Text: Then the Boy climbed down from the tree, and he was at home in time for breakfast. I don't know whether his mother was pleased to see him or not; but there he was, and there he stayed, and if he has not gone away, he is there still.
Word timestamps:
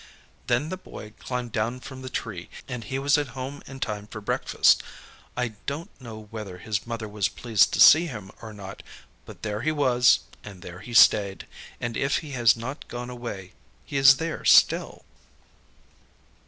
Then 0.47 0.69
the 0.69 0.77
Boy 0.77 1.13
climbed 1.19 1.51
down 1.51 1.79
from 1.79 2.01
the 2.01 2.09
tree, 2.09 2.49
and 2.67 2.83
he 2.83 2.97
was 2.97 3.19
at 3.19 3.37
home 3.37 3.61
in 3.67 3.79
time 3.79 4.07
for 4.07 4.19
breakfast. 4.19 4.81
I 5.37 5.49
don't 5.67 5.91
know 6.01 6.23
whether 6.31 6.57
his 6.57 6.87
mother 6.87 7.07
was 7.07 7.29
pleased 7.29 7.71
to 7.73 7.79
see 7.79 8.07
him 8.07 8.31
or 8.41 8.51
not; 8.51 8.81
but 9.27 9.43
there 9.43 9.61
he 9.61 9.71
was, 9.71 10.21
and 10.43 10.63
there 10.63 10.79
he 10.79 10.95
stayed, 10.95 11.45
and 11.79 11.95
if 11.95 12.17
he 12.25 12.31
has 12.31 12.57
not 12.57 12.87
gone 12.87 13.11
away, 13.11 13.53
he 13.85 13.95
is 13.97 14.17
there 14.17 14.43
still. 14.43 15.05